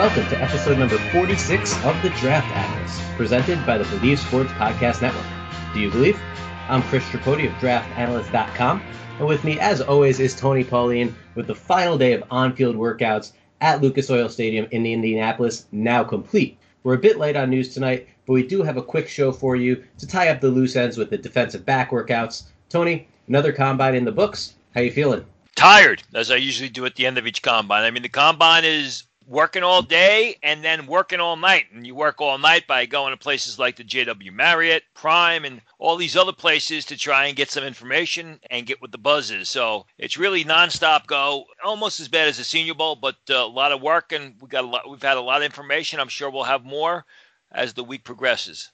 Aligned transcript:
Welcome 0.00 0.28
to 0.28 0.40
episode 0.40 0.78
number 0.78 0.96
46 0.96 1.74
of 1.84 2.02
the 2.02 2.08
Draft 2.08 2.46
Analysts, 2.56 3.02
presented 3.18 3.66
by 3.66 3.76
the 3.76 3.84
Believe 3.94 4.18
Sports 4.18 4.50
Podcast 4.52 5.02
Network. 5.02 5.26
Do 5.74 5.80
you 5.80 5.90
believe? 5.90 6.18
I'm 6.70 6.82
Chris 6.84 7.04
Tripodi 7.04 7.48
of 7.48 7.52
DraftAnalyst.com, 7.60 8.82
and 9.18 9.28
with 9.28 9.44
me, 9.44 9.60
as 9.60 9.82
always, 9.82 10.18
is 10.18 10.34
Tony 10.34 10.64
Pauline 10.64 11.14
with 11.34 11.46
the 11.46 11.54
final 11.54 11.98
day 11.98 12.14
of 12.14 12.24
on-field 12.30 12.76
workouts 12.76 13.32
at 13.60 13.82
Lucas 13.82 14.08
Oil 14.08 14.30
Stadium 14.30 14.66
in 14.70 14.86
Indianapolis 14.86 15.66
now 15.70 16.02
complete. 16.02 16.56
We're 16.82 16.94
a 16.94 16.98
bit 16.98 17.18
late 17.18 17.36
on 17.36 17.50
news 17.50 17.74
tonight, 17.74 18.08
but 18.24 18.32
we 18.32 18.46
do 18.46 18.62
have 18.62 18.78
a 18.78 18.82
quick 18.82 19.06
show 19.06 19.30
for 19.32 19.54
you 19.54 19.84
to 19.98 20.06
tie 20.06 20.30
up 20.30 20.40
the 20.40 20.48
loose 20.48 20.76
ends 20.76 20.96
with 20.96 21.10
the 21.10 21.18
defensive 21.18 21.66
back 21.66 21.90
workouts. 21.90 22.44
Tony, 22.70 23.06
another 23.28 23.52
combine 23.52 23.94
in 23.94 24.06
the 24.06 24.12
books. 24.12 24.54
How 24.74 24.80
you 24.80 24.92
feeling? 24.92 25.26
Tired, 25.56 26.02
as 26.14 26.30
I 26.30 26.36
usually 26.36 26.70
do 26.70 26.86
at 26.86 26.96
the 26.96 27.04
end 27.04 27.18
of 27.18 27.26
each 27.26 27.42
combine. 27.42 27.84
I 27.84 27.90
mean, 27.90 28.02
the 28.02 28.08
combine 28.08 28.64
is 28.64 29.02
working 29.30 29.62
all 29.62 29.80
day 29.80 30.36
and 30.42 30.62
then 30.64 30.88
working 30.88 31.20
all 31.20 31.36
night. 31.36 31.66
And 31.72 31.86
you 31.86 31.94
work 31.94 32.20
all 32.20 32.36
night 32.36 32.66
by 32.66 32.84
going 32.84 33.12
to 33.12 33.16
places 33.16 33.60
like 33.60 33.76
the 33.76 33.84
JW 33.84 34.32
Marriott, 34.32 34.82
Prime, 34.92 35.44
and 35.44 35.62
all 35.78 35.96
these 35.96 36.16
other 36.16 36.32
places 36.32 36.84
to 36.86 36.96
try 36.96 37.26
and 37.26 37.36
get 37.36 37.48
some 37.48 37.62
information 37.62 38.40
and 38.50 38.66
get 38.66 38.82
what 38.82 38.90
the 38.90 38.98
buzz 38.98 39.30
is. 39.30 39.48
So 39.48 39.86
it's 39.98 40.18
really 40.18 40.44
nonstop 40.44 41.06
go, 41.06 41.44
almost 41.64 42.00
as 42.00 42.08
bad 42.08 42.26
as 42.26 42.38
the 42.38 42.44
Senior 42.44 42.74
Bowl, 42.74 42.96
but 42.96 43.16
uh, 43.30 43.34
a 43.34 43.46
lot 43.46 43.70
of 43.70 43.80
work 43.80 44.10
and 44.10 44.34
we 44.42 44.48
got 44.48 44.64
a 44.64 44.66
lot. 44.66 44.90
We've 44.90 45.00
had 45.00 45.16
a 45.16 45.22
lot 45.22 45.38
of 45.38 45.44
information. 45.44 46.00
I'm 46.00 46.08
sure 46.08 46.28
we'll 46.28 46.42
have 46.42 46.64
more 46.64 47.06
as 47.52 47.72
the 47.72 47.84
week 47.84 48.02
progresses. 48.02 48.72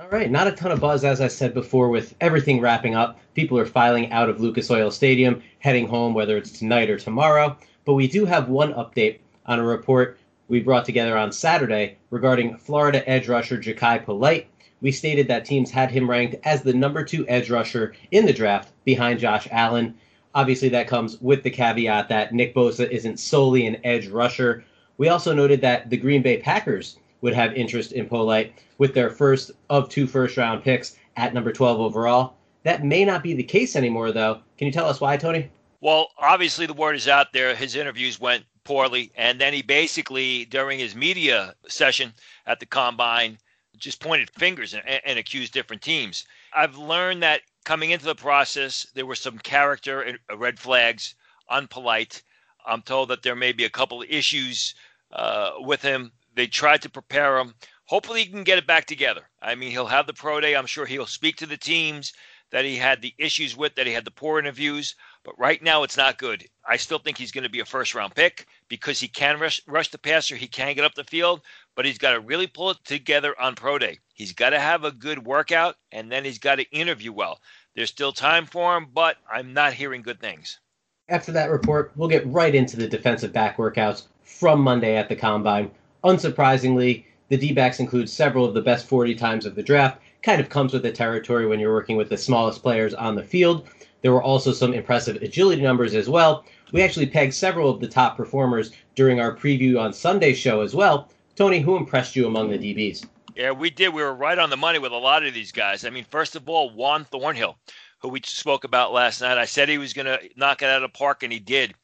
All 0.00 0.08
right, 0.08 0.30
not 0.30 0.46
a 0.46 0.52
ton 0.52 0.70
of 0.70 0.80
buzz, 0.80 1.04
as 1.04 1.20
I 1.20 1.28
said 1.28 1.52
before, 1.52 1.90
with 1.90 2.14
everything 2.20 2.60
wrapping 2.60 2.94
up. 2.94 3.20
People 3.34 3.58
are 3.58 3.66
filing 3.66 4.10
out 4.10 4.30
of 4.30 4.40
Lucas 4.40 4.70
Oil 4.70 4.90
Stadium, 4.90 5.42
heading 5.58 5.86
home, 5.86 6.14
whether 6.14 6.36
it's 6.36 6.52
tonight 6.52 6.88
or 6.88 6.96
tomorrow. 6.96 7.58
But 7.84 7.94
we 7.94 8.06
do 8.06 8.24
have 8.24 8.48
one 8.48 8.72
update 8.74 9.18
on 9.48 9.58
a 9.58 9.64
report 9.64 10.18
we 10.48 10.60
brought 10.60 10.84
together 10.84 11.16
on 11.16 11.32
Saturday 11.32 11.96
regarding 12.10 12.56
Florida 12.56 13.06
edge 13.08 13.28
rusher 13.28 13.58
Jachai 13.58 14.04
Polite. 14.04 14.46
We 14.80 14.92
stated 14.92 15.26
that 15.28 15.44
teams 15.44 15.70
had 15.70 15.90
him 15.90 16.08
ranked 16.08 16.36
as 16.44 16.62
the 16.62 16.72
number 16.72 17.02
two 17.02 17.26
edge 17.28 17.50
rusher 17.50 17.94
in 18.12 18.26
the 18.26 18.32
draft 18.32 18.72
behind 18.84 19.18
Josh 19.18 19.48
Allen. 19.50 19.94
Obviously, 20.34 20.68
that 20.68 20.86
comes 20.86 21.20
with 21.20 21.42
the 21.42 21.50
caveat 21.50 22.08
that 22.08 22.32
Nick 22.32 22.54
Bosa 22.54 22.88
isn't 22.88 23.18
solely 23.18 23.66
an 23.66 23.78
edge 23.82 24.08
rusher. 24.08 24.64
We 24.96 25.08
also 25.08 25.34
noted 25.34 25.60
that 25.62 25.90
the 25.90 25.96
Green 25.96 26.22
Bay 26.22 26.38
Packers 26.38 26.98
would 27.20 27.34
have 27.34 27.52
interest 27.54 27.92
in 27.92 28.06
Polite 28.06 28.54
with 28.78 28.94
their 28.94 29.10
first 29.10 29.50
of 29.68 29.88
two 29.88 30.06
first 30.06 30.36
round 30.36 30.62
picks 30.62 30.96
at 31.16 31.34
number 31.34 31.52
12 31.52 31.80
overall. 31.80 32.34
That 32.62 32.84
may 32.84 33.04
not 33.04 33.22
be 33.22 33.34
the 33.34 33.42
case 33.42 33.74
anymore, 33.74 34.12
though. 34.12 34.40
Can 34.56 34.66
you 34.66 34.72
tell 34.72 34.86
us 34.86 35.00
why, 35.00 35.16
Tony? 35.16 35.50
Well, 35.80 36.08
obviously, 36.18 36.66
the 36.66 36.74
word 36.74 36.96
is 36.96 37.08
out 37.08 37.32
there. 37.32 37.54
His 37.54 37.74
interviews 37.76 38.20
went 38.20 38.44
poorly. 38.68 39.10
And 39.16 39.40
then 39.40 39.54
he 39.54 39.62
basically, 39.62 40.44
during 40.44 40.78
his 40.78 40.94
media 40.94 41.54
session 41.68 42.12
at 42.46 42.60
the 42.60 42.66
combine, 42.66 43.38
just 43.78 43.98
pointed 43.98 44.28
fingers 44.30 44.74
and, 44.74 44.82
and 45.06 45.18
accused 45.18 45.54
different 45.54 45.80
teams. 45.80 46.26
I've 46.54 46.76
learned 46.76 47.22
that 47.22 47.40
coming 47.64 47.92
into 47.92 48.04
the 48.04 48.14
process, 48.14 48.86
there 48.94 49.06
were 49.06 49.14
some 49.14 49.38
character 49.38 50.18
uh, 50.30 50.36
red 50.36 50.58
flags, 50.58 51.14
on 51.48 51.66
Polite. 51.66 52.22
I'm 52.66 52.82
told 52.82 53.08
that 53.08 53.22
there 53.22 53.34
may 53.34 53.52
be 53.52 53.64
a 53.64 53.70
couple 53.70 54.02
of 54.02 54.10
issues 54.10 54.74
uh, 55.12 55.52
with 55.60 55.80
him. 55.80 56.12
They 56.34 56.46
tried 56.46 56.82
to 56.82 56.90
prepare 56.90 57.38
him. 57.38 57.54
Hopefully, 57.86 58.20
he 58.20 58.30
can 58.30 58.44
get 58.44 58.58
it 58.58 58.66
back 58.66 58.84
together. 58.84 59.22
I 59.40 59.54
mean, 59.54 59.70
he'll 59.70 59.86
have 59.86 60.06
the 60.06 60.12
pro 60.12 60.42
day. 60.42 60.54
I'm 60.54 60.66
sure 60.66 60.84
he'll 60.84 61.06
speak 61.06 61.36
to 61.36 61.46
the 61.46 61.56
teams 61.56 62.12
that 62.50 62.66
he 62.66 62.76
had 62.76 63.00
the 63.00 63.14
issues 63.16 63.56
with, 63.56 63.74
that 63.76 63.86
he 63.86 63.94
had 63.94 64.04
the 64.04 64.10
poor 64.10 64.38
interviews. 64.38 64.94
But 65.24 65.38
right 65.38 65.62
now, 65.62 65.82
it's 65.82 65.96
not 65.96 66.18
good. 66.18 66.46
I 66.66 66.76
still 66.76 66.98
think 66.98 67.18
he's 67.18 67.32
going 67.32 67.44
to 67.44 67.50
be 67.50 67.60
a 67.60 67.64
first 67.64 67.94
round 67.94 68.14
pick 68.14 68.46
because 68.68 69.00
he 69.00 69.08
can 69.08 69.38
rush, 69.38 69.60
rush 69.66 69.90
the 69.90 69.98
passer, 69.98 70.36
he 70.36 70.46
can 70.46 70.74
get 70.74 70.84
up 70.84 70.94
the 70.94 71.04
field, 71.04 71.42
but 71.74 71.84
he's 71.84 71.98
got 71.98 72.12
to 72.12 72.20
really 72.20 72.46
pull 72.46 72.70
it 72.70 72.78
together 72.84 73.38
on 73.40 73.54
pro 73.54 73.78
day. 73.78 73.98
He's 74.14 74.32
got 74.32 74.50
to 74.50 74.60
have 74.60 74.84
a 74.84 74.92
good 74.92 75.24
workout, 75.24 75.76
and 75.92 76.10
then 76.10 76.24
he's 76.24 76.38
got 76.38 76.56
to 76.56 76.70
interview 76.70 77.12
well. 77.12 77.40
There's 77.74 77.90
still 77.90 78.12
time 78.12 78.46
for 78.46 78.76
him, 78.76 78.88
but 78.92 79.16
I'm 79.30 79.52
not 79.54 79.72
hearing 79.72 80.02
good 80.02 80.20
things. 80.20 80.60
After 81.08 81.32
that 81.32 81.50
report, 81.50 81.92
we'll 81.96 82.08
get 82.08 82.26
right 82.26 82.54
into 82.54 82.76
the 82.76 82.88
defensive 82.88 83.32
back 83.32 83.56
workouts 83.56 84.04
from 84.22 84.60
Monday 84.60 84.96
at 84.96 85.08
the 85.08 85.16
Combine. 85.16 85.70
Unsurprisingly, 86.04 87.04
the 87.28 87.36
D 87.36 87.52
backs 87.52 87.80
include 87.80 88.10
several 88.10 88.44
of 88.44 88.54
the 88.54 88.62
best 88.62 88.86
40 88.86 89.14
times 89.14 89.46
of 89.46 89.54
the 89.54 89.62
draft. 89.62 90.00
Kind 90.22 90.40
of 90.40 90.48
comes 90.48 90.72
with 90.72 90.82
the 90.82 90.92
territory 90.92 91.46
when 91.46 91.60
you're 91.60 91.72
working 91.72 91.96
with 91.96 92.08
the 92.08 92.16
smallest 92.16 92.62
players 92.62 92.94
on 92.94 93.14
the 93.14 93.22
field. 93.22 93.68
There 94.02 94.12
were 94.12 94.22
also 94.22 94.52
some 94.52 94.74
impressive 94.74 95.22
agility 95.22 95.62
numbers 95.62 95.94
as 95.94 96.08
well. 96.08 96.44
We 96.72 96.82
actually 96.82 97.06
pegged 97.06 97.34
several 97.34 97.70
of 97.70 97.80
the 97.80 97.88
top 97.88 98.16
performers 98.16 98.70
during 98.94 99.20
our 99.20 99.34
preview 99.34 99.80
on 99.80 99.92
Sunday 99.92 100.34
show 100.34 100.60
as 100.60 100.74
well. 100.74 101.10
Tony, 101.34 101.60
who 101.60 101.76
impressed 101.76 102.16
you 102.16 102.26
among 102.26 102.50
the 102.50 102.58
DBs? 102.58 103.06
Yeah, 103.34 103.52
we 103.52 103.70
did. 103.70 103.94
We 103.94 104.02
were 104.02 104.14
right 104.14 104.38
on 104.38 104.50
the 104.50 104.56
money 104.56 104.78
with 104.78 104.92
a 104.92 104.96
lot 104.96 105.24
of 105.24 105.34
these 105.34 105.52
guys. 105.52 105.84
I 105.84 105.90
mean, 105.90 106.04
first 106.04 106.34
of 106.34 106.48
all, 106.48 106.70
Juan 106.70 107.04
Thornhill, 107.04 107.56
who 108.00 108.08
we 108.08 108.20
spoke 108.24 108.64
about 108.64 108.92
last 108.92 109.20
night. 109.20 109.38
I 109.38 109.44
said 109.44 109.68
he 109.68 109.78
was 109.78 109.92
going 109.92 110.06
to 110.06 110.20
knock 110.36 110.62
it 110.62 110.68
out 110.68 110.82
of 110.82 110.92
the 110.92 110.98
park, 110.98 111.22
and 111.22 111.32
he 111.32 111.38
did. 111.38 111.74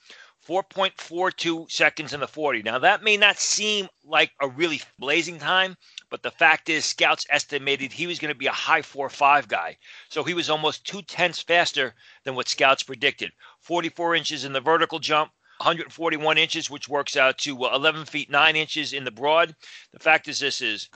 4.42 0.47 1.71
seconds 1.71 2.13
in 2.13 2.21
the 2.21 2.29
40. 2.29 2.63
Now, 2.63 2.79
that 2.79 3.03
may 3.03 3.17
not 3.17 3.39
seem 3.39 3.89
like 4.05 4.33
a 4.41 4.49
really 4.49 4.83
blazing 4.99 5.39
time, 5.39 5.77
but 6.11 6.23
the 6.23 6.31
fact 6.31 6.69
is, 6.69 6.85
scouts 6.85 7.27
estimated 7.31 7.93
he 7.93 8.07
was 8.07 8.19
going 8.19 8.33
to 8.33 8.39
be 8.39 8.47
a 8.47 8.53
high 8.53 8.83
4 8.83 9.09
5 9.09 9.49
guy. 9.49 9.79
So 10.11 10.23
he 10.23 10.35
was 10.35 10.51
almost 10.51 10.87
two 10.87 11.03
tenths 11.03 11.41
faster 11.41 11.95
than 12.25 12.35
what 12.35 12.49
scouts 12.49 12.83
predicted. 12.83 13.33
44 13.61 14.15
inches 14.15 14.45
in 14.45 14.53
the 14.53 14.61
vertical 14.61 14.99
jump, 14.99 15.33
141 15.59 16.37
inches, 16.37 16.69
which 16.69 16.89
works 16.89 17.17
out 17.17 17.39
to 17.39 17.65
uh, 17.65 17.75
11 17.75 18.05
feet 18.05 18.29
9 18.29 18.57
inches 18.57 18.93
in 18.93 19.05
the 19.05 19.11
broad. 19.11 19.57
The 19.93 19.99
fact 19.99 20.29
is, 20.29 20.41
this 20.41 20.61
is 20.61 20.91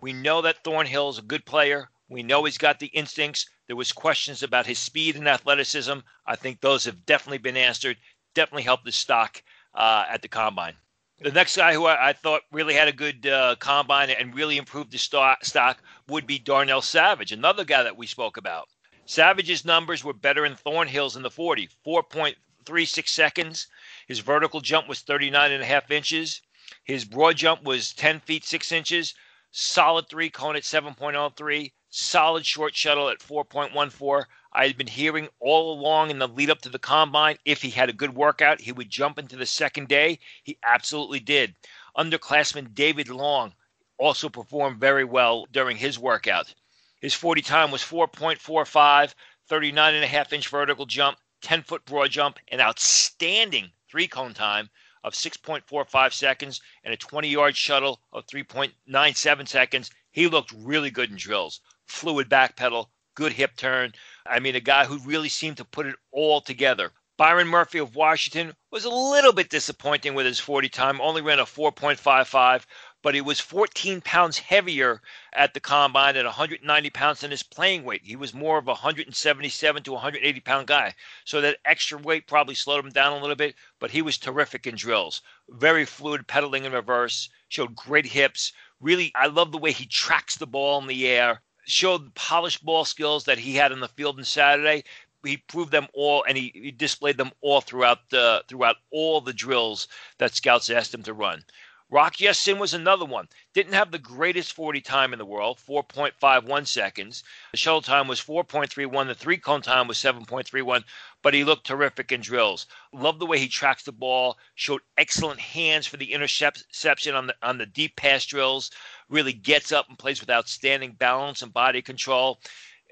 we 0.00 0.12
know 0.12 0.42
that 0.42 0.62
Thornhill's 0.62 1.18
a 1.18 1.22
good 1.22 1.44
player. 1.44 1.90
We 2.08 2.22
know 2.22 2.44
he's 2.44 2.58
got 2.58 2.78
the 2.78 2.88
instincts. 2.88 3.46
There 3.66 3.76
was 3.76 3.92
questions 3.92 4.42
about 4.42 4.66
his 4.66 4.78
speed 4.78 5.16
and 5.16 5.26
athleticism. 5.26 6.00
I 6.26 6.36
think 6.36 6.60
those 6.60 6.84
have 6.84 7.06
definitely 7.06 7.38
been 7.38 7.56
answered 7.56 7.96
definitely 8.34 8.62
helped 8.62 8.84
the 8.84 8.92
stock 8.92 9.42
uh, 9.74 10.04
at 10.08 10.22
the 10.22 10.28
combine. 10.28 10.74
The 11.20 11.30
next 11.30 11.56
guy 11.56 11.72
who 11.72 11.86
I, 11.86 12.08
I 12.08 12.12
thought 12.12 12.42
really 12.50 12.74
had 12.74 12.88
a 12.88 12.92
good 12.92 13.26
uh, 13.26 13.54
combine 13.60 14.10
and 14.10 14.34
really 14.34 14.56
improved 14.56 14.90
the 14.90 14.98
stock, 14.98 15.44
stock 15.44 15.82
would 16.08 16.26
be 16.26 16.38
Darnell 16.38 16.82
Savage, 16.82 17.30
another 17.30 17.64
guy 17.64 17.82
that 17.82 17.96
we 17.96 18.06
spoke 18.06 18.36
about. 18.36 18.68
Savage's 19.04 19.64
numbers 19.64 20.02
were 20.02 20.12
better 20.12 20.44
in 20.44 20.54
Thornhill's 20.54 21.16
in 21.16 21.22
the 21.22 21.30
40, 21.30 21.68
4.36 21.86 23.08
seconds. 23.08 23.68
His 24.08 24.20
vertical 24.20 24.60
jump 24.60 24.88
was 24.88 25.00
39 25.00 25.52
and 25.52 25.62
a 25.62 25.66
half 25.66 25.90
inches. 25.90 26.40
His 26.84 27.04
broad 27.04 27.36
jump 27.36 27.62
was 27.62 27.92
10 27.92 28.20
feet 28.20 28.44
6 28.44 28.72
inches. 28.72 29.14
Solid 29.50 30.08
three 30.08 30.30
cone 30.30 30.56
at 30.56 30.62
7.03. 30.62 31.72
Solid 31.90 32.46
short 32.46 32.74
shuttle 32.74 33.08
at 33.08 33.18
4.14. 33.18 34.24
I 34.54 34.66
had 34.66 34.76
been 34.76 34.86
hearing 34.86 35.30
all 35.40 35.72
along 35.72 36.10
in 36.10 36.18
the 36.18 36.28
lead 36.28 36.50
up 36.50 36.60
to 36.62 36.68
the 36.68 36.78
combine 36.78 37.38
if 37.44 37.62
he 37.62 37.70
had 37.70 37.88
a 37.88 37.94
good 37.94 38.14
workout, 38.14 38.60
he 38.60 38.72
would 38.72 38.90
jump 38.90 39.18
into 39.18 39.34
the 39.36 39.46
second 39.46 39.88
day. 39.88 40.18
He 40.42 40.58
absolutely 40.62 41.20
did. 41.20 41.54
Underclassman 41.96 42.74
David 42.74 43.08
Long 43.08 43.54
also 43.96 44.28
performed 44.28 44.78
very 44.78 45.04
well 45.04 45.46
during 45.50 45.78
his 45.78 45.98
workout. 45.98 46.54
His 47.00 47.14
40 47.14 47.40
time 47.40 47.70
was 47.70 47.82
4.45, 47.82 49.14
39 49.46 49.94
and 49.94 50.04
a 50.04 50.06
half 50.06 50.34
inch 50.34 50.48
vertical 50.48 50.84
jump, 50.84 51.18
10 51.40 51.62
foot 51.62 51.86
broad 51.86 52.10
jump, 52.10 52.38
an 52.48 52.60
outstanding 52.60 53.72
three 53.88 54.06
cone 54.06 54.34
time 54.34 54.68
of 55.02 55.14
6.45 55.14 56.12
seconds, 56.12 56.60
and 56.84 56.92
a 56.92 56.98
20 56.98 57.26
yard 57.28 57.56
shuttle 57.56 58.02
of 58.12 58.26
3.97 58.26 59.48
seconds. 59.48 59.90
He 60.10 60.26
looked 60.26 60.52
really 60.52 60.90
good 60.90 61.10
in 61.10 61.16
drills. 61.16 61.62
Fluid 61.86 62.28
back 62.28 62.54
pedal, 62.54 62.90
good 63.14 63.32
hip 63.32 63.56
turn. 63.56 63.92
I 64.26 64.40
mean, 64.40 64.56
a 64.56 64.60
guy 64.60 64.84
who 64.84 64.98
really 64.98 65.28
seemed 65.28 65.58
to 65.58 65.64
put 65.64 65.86
it 65.86 65.96
all 66.10 66.40
together. 66.40 66.92
Byron 67.18 67.46
Murphy 67.46 67.78
of 67.78 67.94
Washington 67.94 68.56
was 68.70 68.84
a 68.84 68.90
little 68.90 69.34
bit 69.34 69.50
disappointing 69.50 70.14
with 70.14 70.24
his 70.24 70.40
40 70.40 70.70
time, 70.70 71.00
only 71.00 71.20
ran 71.20 71.38
a 71.38 71.44
4.55, 71.44 72.64
but 73.02 73.14
he 73.14 73.20
was 73.20 73.38
14 73.38 74.00
pounds 74.00 74.38
heavier 74.38 75.02
at 75.32 75.52
the 75.52 75.60
combine 75.60 76.16
at 76.16 76.24
190 76.24 76.90
pounds 76.90 77.20
than 77.20 77.30
his 77.30 77.42
playing 77.42 77.84
weight. 77.84 78.00
He 78.02 78.16
was 78.16 78.32
more 78.32 78.56
of 78.56 78.66
a 78.66 78.72
177 78.72 79.82
to 79.82 79.92
180 79.92 80.40
pound 80.40 80.66
guy. 80.66 80.94
So 81.24 81.40
that 81.42 81.58
extra 81.66 81.98
weight 81.98 82.26
probably 82.26 82.54
slowed 82.54 82.84
him 82.84 82.92
down 82.92 83.12
a 83.12 83.20
little 83.20 83.36
bit, 83.36 83.56
but 83.78 83.90
he 83.90 84.00
was 84.00 84.16
terrific 84.16 84.66
in 84.66 84.74
drills. 84.74 85.20
Very 85.48 85.84
fluid 85.84 86.26
pedaling 86.26 86.64
in 86.64 86.72
reverse, 86.72 87.28
showed 87.48 87.76
great 87.76 88.06
hips. 88.06 88.52
Really, 88.80 89.12
I 89.14 89.26
love 89.26 89.52
the 89.52 89.58
way 89.58 89.72
he 89.72 89.86
tracks 89.86 90.36
the 90.36 90.46
ball 90.46 90.80
in 90.80 90.86
the 90.86 91.06
air 91.06 91.42
showed 91.64 92.14
polished 92.14 92.64
ball 92.64 92.84
skills 92.84 93.24
that 93.24 93.38
he 93.38 93.54
had 93.54 93.72
on 93.72 93.80
the 93.80 93.88
field 93.88 94.18
on 94.18 94.24
Saturday. 94.24 94.84
He 95.24 95.36
proved 95.36 95.70
them 95.72 95.86
all, 95.94 96.24
and 96.26 96.36
he, 96.36 96.50
he 96.54 96.70
displayed 96.72 97.16
them 97.16 97.32
all 97.40 97.60
throughout 97.60 98.10
the 98.10 98.44
throughout 98.48 98.76
all 98.90 99.20
the 99.20 99.32
drills 99.32 99.86
that 100.18 100.34
scouts 100.34 100.68
asked 100.70 100.94
him 100.94 101.04
to 101.04 101.14
run. 101.14 101.44
Rock 101.92 102.20
Ya-Sin 102.20 102.58
was 102.58 102.72
another 102.72 103.04
one. 103.04 103.28
Didn't 103.52 103.74
have 103.74 103.90
the 103.90 103.98
greatest 103.98 104.54
40 104.54 104.80
time 104.80 105.12
in 105.12 105.18
the 105.18 105.26
world, 105.26 105.58
4.51 105.58 106.66
seconds. 106.66 107.22
The 107.50 107.58
shuttle 107.58 107.82
time 107.82 108.08
was 108.08 108.18
4.31. 108.18 109.08
The 109.08 109.14
three 109.14 109.36
cone 109.36 109.60
time 109.60 109.88
was 109.88 109.98
7.31, 109.98 110.84
but 111.20 111.34
he 111.34 111.44
looked 111.44 111.66
terrific 111.66 112.10
in 112.10 112.22
drills. 112.22 112.66
Loved 112.94 113.18
the 113.18 113.26
way 113.26 113.38
he 113.38 113.46
tracks 113.46 113.82
the 113.82 113.92
ball, 113.92 114.38
showed 114.54 114.80
excellent 114.96 115.40
hands 115.40 115.86
for 115.86 115.98
the 115.98 116.14
interception 116.14 117.14
on 117.14 117.26
the, 117.26 117.34
on 117.42 117.58
the 117.58 117.66
deep 117.66 117.94
pass 117.96 118.24
drills, 118.24 118.70
really 119.12 119.32
gets 119.32 119.70
up 119.70 119.88
and 119.88 119.98
plays 119.98 120.20
with 120.20 120.30
outstanding 120.30 120.92
balance 120.92 121.42
and 121.42 121.52
body 121.52 121.82
control. 121.82 122.40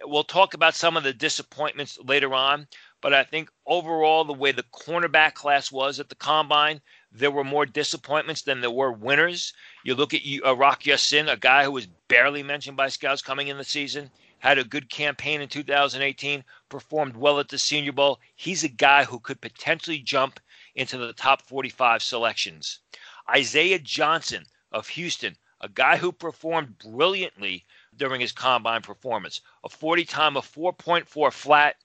We'll 0.04 0.24
talk 0.24 0.54
about 0.54 0.74
some 0.74 0.96
of 0.96 1.02
the 1.02 1.12
disappointments 1.12 1.98
later 2.04 2.34
on, 2.34 2.68
but 3.00 3.14
I 3.14 3.24
think 3.24 3.50
overall, 3.66 4.24
the 4.24 4.34
way 4.34 4.52
the 4.52 4.62
cornerback 4.62 5.34
class 5.34 5.72
was 5.72 5.98
at 5.98 6.10
the 6.10 6.14
combine, 6.14 6.82
there 7.10 7.30
were 7.30 7.44
more 7.44 7.64
disappointments 7.66 8.42
than 8.42 8.60
there 8.60 8.70
were 8.70 8.92
winners. 8.92 9.52
You 9.84 9.94
look 9.94 10.12
at 10.12 10.20
uh, 10.44 10.54
Rock 10.54 10.84
Ya-Sin, 10.86 11.28
a 11.28 11.36
guy 11.36 11.64
who 11.64 11.72
was 11.72 11.86
barely 12.08 12.42
mentioned 12.42 12.76
by 12.76 12.88
scouts 12.88 13.22
coming 13.22 13.48
in 13.48 13.56
the 13.56 13.64
season, 13.64 14.10
had 14.38 14.58
a 14.58 14.64
good 14.64 14.90
campaign 14.90 15.40
in 15.40 15.48
2018, 15.48 16.44
performed 16.68 17.16
well 17.16 17.40
at 17.40 17.48
the 17.48 17.58
Senior 17.58 17.92
Bowl. 17.92 18.20
He's 18.36 18.64
a 18.64 18.68
guy 18.68 19.04
who 19.04 19.18
could 19.18 19.40
potentially 19.40 19.98
jump 19.98 20.38
into 20.74 20.98
the 20.98 21.12
top 21.12 21.42
45 21.42 22.02
selections. 22.02 22.80
Isaiah 23.28 23.78
Johnson 23.78 24.44
of 24.72 24.88
Houston, 24.88 25.36
a 25.60 25.68
guy 25.68 25.96
who 25.96 26.12
performed 26.12 26.78
brilliantly 26.78 27.64
during 27.96 28.20
his 28.20 28.32
combine 28.32 28.82
performance. 28.82 29.40
A 29.64 29.68
40 29.68 30.04
time 30.04 30.36
of 30.36 30.50
4.4 30.50 31.32
flat, 31.32 31.76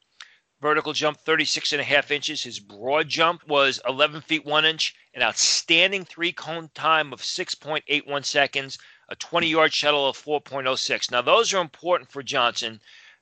vertical 0.61 0.93
jump 0.93 1.19
36 1.19 1.73
and 1.73 1.81
a 1.81 1.83
half 1.83 2.11
inches. 2.11 2.43
His 2.43 2.59
broad 2.59 3.09
jump 3.09 3.45
was 3.47 3.81
11 3.87 4.21
feet 4.21 4.45
1 4.45 4.65
inch, 4.65 4.95
an 5.13 5.21
outstanding 5.21 6.05
three 6.05 6.31
cone 6.31 6.69
time 6.73 7.11
of 7.11 7.21
6.81 7.21 8.25
seconds, 8.25 8.77
a 9.09 9.15
20 9.15 9.47
yard 9.47 9.73
shuttle 9.73 10.07
of 10.07 10.17
4.06. 10.17 11.11
Now, 11.11 11.21
those 11.21 11.53
are 11.53 11.61
important 11.61 12.11
for 12.11 12.23
Johnson 12.23 12.79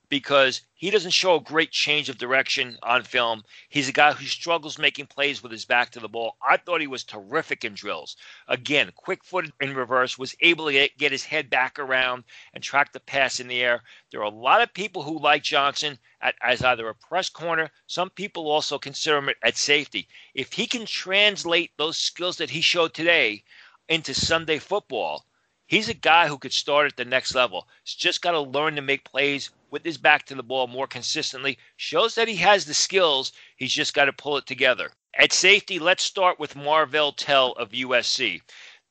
because 0.10 0.62
he 0.76 0.92
doesn't 0.92 1.12
show 1.12 1.36
a 1.36 1.42
great 1.42 1.72
change 1.72 2.10
of 2.10 2.18
direction 2.18 2.78
on 2.84 3.04
film. 3.04 3.44
He's 3.70 3.90
a 3.90 3.94
guy 3.94 4.12
who 4.12 4.26
struggles 4.26 4.78
making 4.78 5.08
plays 5.08 5.42
with 5.42 5.52
his 5.52 5.66
back 5.66 5.92
to 5.92 6.00
the 6.00 6.10
ball. 6.10 6.38
I 6.48 6.58
thought 6.58 6.82
he 6.82 6.88
was 6.88 7.04
terrific 7.04 7.64
in 7.64 7.74
drills. 7.74 8.16
Again, 8.48 8.92
quick 8.96 9.24
footed 9.24 9.54
in 9.60 9.74
reverse, 9.74 10.18
was 10.18 10.36
able 10.42 10.68
to 10.68 10.90
get 10.98 11.12
his 11.12 11.26
head 11.26 11.50
back 11.50 11.80
around 11.80 12.26
and 12.54 12.64
track 12.64 12.92
the 12.92 13.00
pass 13.00 13.40
in 13.40 13.48
the 13.48 13.62
air. 13.62 13.82
There 14.12 14.22
are 14.22 14.32
a 14.32 14.36
lot 14.36 14.62
of 14.62 14.74
people 14.74 15.04
who 15.04 15.20
like 15.20 15.44
Johnson 15.44 15.98
at, 16.22 16.36
as 16.42 16.62
either 16.62 16.90
a 16.90 16.96
press 16.96 17.30
corner. 17.30 17.72
Some 17.88 18.10
people 18.10 18.50
also 18.50 18.78
consider 18.78 19.18
him 19.18 19.30
at 19.44 19.58
safety. 19.58 20.08
If 20.34 20.54
he 20.54 20.68
can 20.68 20.86
translate 20.86 21.72
those 21.78 21.98
skills 21.98 22.38
that 22.38 22.52
he 22.52 22.62
showed 22.62 22.94
today 22.94 23.44
into 23.90 24.14
Sunday 24.14 24.60
football, 24.60 25.26
He's 25.66 25.90
a 25.90 25.96
guy 25.96 26.28
who 26.28 26.38
could 26.38 26.54
start 26.54 26.88
at 26.88 26.98
the 26.98 27.06
next 27.06 27.34
level. 27.34 27.68
He's 27.84 27.96
just 27.96 28.22
got 28.22 28.34
to 28.34 28.42
learn 28.42 28.76
to 28.76 28.82
make 28.82 29.06
plays 29.06 29.50
with 29.74 29.84
his 29.84 29.98
back 29.98 30.24
to 30.24 30.36
the 30.36 30.44
ball 30.44 30.68
more 30.68 30.86
consistently. 30.86 31.58
Shows 31.76 32.14
that 32.14 32.28
he 32.28 32.36
has 32.36 32.66
the 32.66 32.76
skills. 32.76 33.32
He's 33.56 33.74
just 33.74 33.96
got 33.96 34.06
to 34.06 34.14
pull 34.14 34.38
it 34.38 34.46
together. 34.46 34.92
At 35.16 35.34
safety, 35.34 35.80
let's 35.80 36.04
start 36.04 36.40
with 36.40 36.56
Marvell 36.56 37.12
Tell 37.12 37.54
of 37.54 37.72
USC. 37.72 38.42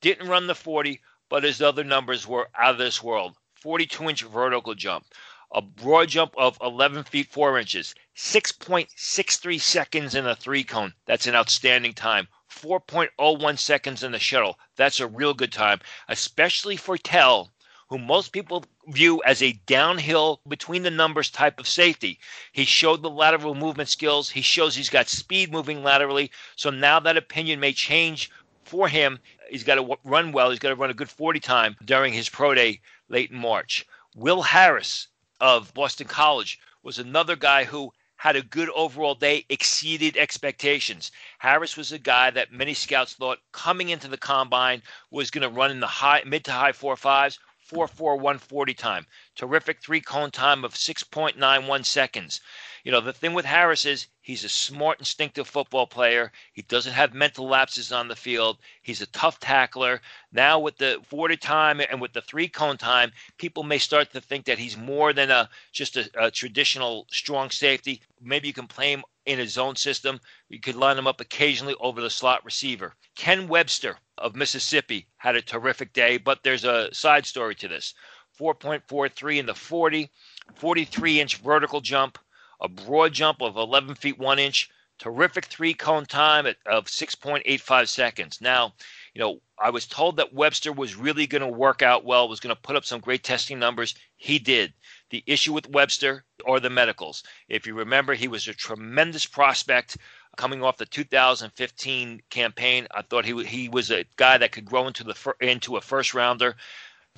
Didn't 0.01 0.29
run 0.29 0.49
the 0.49 0.57
40, 0.57 1.01
but 1.29 1.45
his 1.45 1.63
other 1.63 1.85
numbers 1.85 2.27
were 2.27 2.51
out 2.59 2.73
of 2.73 2.79
this 2.79 3.01
world. 3.01 3.37
42 3.55 4.11
inch 4.11 4.23
vertical 4.23 4.75
jump, 4.75 5.07
a 5.53 5.63
broad 5.63 6.09
jump 6.09 6.35
of 6.37 6.59
11 6.61 7.05
feet 7.05 7.31
4 7.31 7.61
inches, 7.61 7.95
6.63 8.17 9.61
seconds 9.61 10.17
in 10.17 10.27
a 10.27 10.35
three 10.35 10.65
cone. 10.65 10.95
That's 11.07 11.29
an 11.29 11.37
outstanding 11.37 11.95
time. 11.95 12.27
4.01 12.51 13.57
seconds 13.57 14.03
in 14.03 14.11
the 14.11 14.19
shuttle. 14.19 14.59
That's 14.75 14.99
a 14.99 15.07
real 15.07 15.33
good 15.33 15.53
time, 15.53 15.81
especially 16.09 16.77
for 16.77 16.99
Tell, 16.99 17.53
who 17.89 17.99
most 17.99 18.33
people 18.33 18.65
view 18.89 19.23
as 19.25 19.43
a 19.43 19.53
downhill 19.67 20.41
between 20.49 20.83
the 20.83 20.91
numbers 20.91 21.31
type 21.31 21.59
of 21.59 21.69
safety. 21.69 22.19
He 22.53 22.65
showed 22.65 23.03
the 23.03 23.11
lateral 23.11 23.55
movement 23.55 23.89
skills. 23.89 24.31
He 24.31 24.43
shows 24.43 24.75
he's 24.75 24.91
got 24.91 25.09
speed 25.09 25.53
moving 25.53 25.83
laterally. 25.83 26.31
So 26.57 26.71
now 26.71 27.01
that 27.01 27.17
opinion 27.17 27.61
may 27.61 27.73
change 27.73 28.31
for 28.65 28.89
him. 28.89 29.19
He's 29.49 29.65
got 29.65 29.77
to 29.77 29.99
run 30.05 30.33
well. 30.33 30.51
He's 30.51 30.59
got 30.59 30.71
to 30.71 30.75
run 30.75 30.91
a 30.91 30.95
good 30.95 31.11
40 31.11 31.41
time 31.41 31.77
during 31.85 32.13
his 32.13 32.29
pro 32.29 32.55
day 32.55 32.81
late 33.09 33.31
in 33.31 33.39
March. 33.39 33.87
Will 34.15 34.43
Harris 34.43 35.09
of 35.41 35.73
Boston 35.75 36.07
College 36.07 36.59
was 36.83 36.99
another 36.99 37.37
guy 37.37 37.65
who 37.65 37.93
had 38.17 38.37
a 38.37 38.43
good 38.43 38.71
overall 38.71 39.17
day, 39.17 39.45
exceeded 39.49 40.17
expectations. 40.17 41.11
Harris 41.41 41.77
was 41.77 41.91
a 41.91 41.99
guy 41.99 42.31
that 42.31 42.53
many 42.53 42.73
scouts 42.73 43.15
thought 43.15 43.41
coming 43.51 43.89
into 43.89 44.07
the 44.07 44.17
combine 44.17 44.81
was 45.11 45.31
going 45.31 45.43
to 45.43 45.49
run 45.49 45.73
in 45.73 45.81
the 45.81 45.89
high 45.89 46.23
mid 46.25 46.45
to 46.45 46.53
high 46.53 46.71
four 46.71 46.97
fives, 46.97 47.41
44140 47.73 48.77
time. 48.77 49.07
Terrific 49.35 49.83
three 49.83 50.03
cone 50.03 50.31
time 50.31 50.63
of 50.63 50.75
6.91 50.75 51.87
seconds. 51.87 52.41
You 52.85 52.93
know, 52.93 53.01
the 53.01 53.13
thing 53.13 53.33
with 53.33 53.47
Harris 53.47 53.87
is 53.87 54.09
he's 54.21 54.45
a 54.45 54.49
smart, 54.49 54.99
instinctive 54.99 55.49
football 55.49 55.87
player. 55.87 56.33
He 56.53 56.63
doesn't 56.63 56.93
have 56.93 57.15
mental 57.15 57.47
lapses 57.47 57.93
on 57.93 58.09
the 58.09 58.17
field. 58.17 58.59
He's 58.83 59.01
a 59.01 59.07
tough 59.07 59.39
tackler. 59.41 60.03
Now, 60.33 60.59
with 60.59 60.77
the 60.77 61.01
40 61.07 61.37
time 61.39 61.81
and 61.81 62.01
with 62.01 62.13
the 62.13 62.21
three 62.21 62.49
cone 62.49 62.77
time, 62.77 63.13
people 63.39 63.63
may 63.63 63.79
start 63.79 64.13
to 64.13 64.21
think 64.21 64.45
that 64.45 64.59
he's 64.59 64.77
more 64.77 65.13
than 65.13 65.31
a 65.31 65.49
just 65.73 65.97
a, 65.97 66.11
a 66.19 66.31
traditional 66.31 67.07
strong 67.11 67.51
safety. 67.51 68.03
Maybe 68.21 68.49
you 68.49 68.55
can 68.55 68.67
play 68.67 68.93
him 68.93 69.05
in 69.25 69.39
his 69.39 69.53
zone 69.53 69.77
system. 69.77 70.21
You 70.49 70.61
could 70.61 70.77
line 70.77 70.99
him 70.99 71.07
up 71.07 71.21
occasionally 71.21 71.77
over 71.81 72.01
the 72.01 72.11
slot 72.11 72.45
receiver. 72.45 72.95
Ken 73.15 73.49
Webster 73.49 73.99
of 74.19 74.37
Mississippi 74.37 75.07
had 75.17 75.37
a 75.37 75.43
terrific 75.43 75.93
day, 75.93 76.19
but 76.19 76.43
there's 76.43 76.65
a 76.65 76.93
side 76.93 77.27
story 77.27 77.55
to 77.57 77.69
this. 77.69 77.95
4.43 78.43 79.39
in 79.39 79.47
the 79.47 79.55
40, 79.55 80.11
43 80.55 81.21
inch 81.21 81.37
vertical 81.37 81.81
jump, 81.81 82.19
a 82.61 82.69
broad 82.69 83.13
jump 83.13 83.41
of 83.41 83.57
11 83.57 83.95
feet 83.95 84.19
1 84.19 84.39
inch, 84.41 84.69
terrific 84.99 85.45
three 85.45 85.75
cone 85.75 86.07
time 86.07 86.47
at, 86.47 86.57
of 86.67 86.87
6.85 86.87 87.89
seconds. 87.89 88.41
Now, 88.41 88.75
you 89.15 89.21
know, 89.21 89.41
I 89.61 89.71
was 89.71 89.87
told 89.87 90.17
that 90.17 90.35
Webster 90.35 90.73
was 90.73 90.97
really 90.97 91.29
going 91.29 91.43
to 91.43 91.49
work 91.49 91.83
out 91.83 92.05
well, 92.05 92.29
was 92.29 92.41
going 92.41 92.55
to 92.55 92.61
put 92.61 92.75
up 92.75 92.85
some 92.85 93.01
great 93.01 93.23
testing 93.23 93.61
numbers. 93.61 93.95
He 94.17 94.41
did. 94.41 94.73
The 95.11 95.23
issue 95.27 95.53
with 95.53 95.71
Webster 95.71 96.25
are 96.45 96.59
the 96.59 96.71
medicals. 96.71 97.23
If 97.49 97.65
you 97.65 97.75
remember, 97.75 98.15
he 98.15 98.27
was 98.27 98.49
a 98.49 98.55
tremendous 98.55 99.25
prospect 99.25 99.99
coming 100.37 100.65
off 100.65 100.79
the 100.79 100.87
2015 100.87 102.23
campaign. 102.31 102.89
I 102.91 103.03
thought 103.03 103.25
he 103.25 103.45
he 103.45 103.69
was 103.69 103.91
a 103.91 104.05
guy 104.17 104.39
that 104.39 104.51
could 104.51 104.65
grow 104.65 104.89
into 104.89 105.05
the 105.05 105.35
into 105.41 105.77
a 105.77 105.81
first 105.81 106.13
rounder. 106.15 106.57